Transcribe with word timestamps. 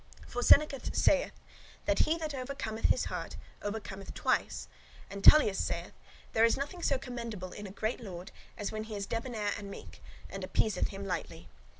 For 0.27 0.41
Seneca 0.41 0.79
saith, 0.95 1.33
that 1.85 1.99
he 1.99 2.17
that 2.17 2.33
overcometh 2.33 2.85
his 2.85 3.05
heart, 3.05 3.35
overcometh 3.61 4.15
twice. 4.15 4.67
And 5.11 5.23
Tullius 5.23 5.59
saith, 5.63 5.91
'There 6.33 6.43
is 6.43 6.57
nothing 6.57 6.81
so 6.81 6.97
commendable 6.97 7.51
in 7.51 7.67
a 7.67 7.71
great 7.71 7.99
lord, 7.99 8.31
as 8.57 8.71
when 8.71 8.85
he 8.85 8.95
is 8.95 9.05
debonair 9.05 9.51
and 9.59 9.69
meek, 9.69 10.01
and 10.27 10.43
appeaseth 10.43 10.87
him 10.87 11.05
lightly 11.05 11.41
[easily]. 11.41 11.49